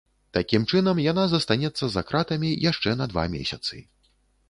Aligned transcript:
Такім 0.37 0.63
чынам, 0.73 1.01
яна 1.11 1.27
застанецца 1.35 1.85
за 1.99 2.05
кратамі 2.09 2.57
яшчэ 2.71 2.99
на 3.03 3.13
два 3.15 3.31
месяцы. 3.39 3.75